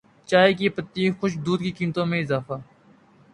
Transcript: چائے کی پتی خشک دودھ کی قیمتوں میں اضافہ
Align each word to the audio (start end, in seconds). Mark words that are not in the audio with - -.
چائے 0.29 0.53
کی 0.53 0.67
پتی 0.75 1.03
خشک 1.19 1.39
دودھ 1.45 1.63
کی 1.63 1.71
قیمتوں 1.77 2.05
میں 2.05 2.19
اضافہ 2.21 2.53